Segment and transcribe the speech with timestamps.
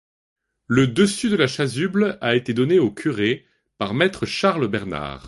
[0.65, 3.45] Le dessus de la chasuble a été donné au curé
[3.77, 5.19] par maître Charles Bernard.